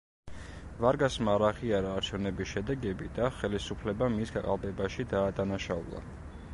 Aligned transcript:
ვარგასმა 0.85 1.35
არ 1.39 1.45
აღიარა 1.49 1.91
არჩევნების 1.99 2.53
შედეგები 2.55 3.11
და 3.19 3.29
ხელისუფლება 3.41 4.09
მის 4.19 4.35
გაყალბებაში 4.39 5.11
დაადანაშაულა. 5.17 6.05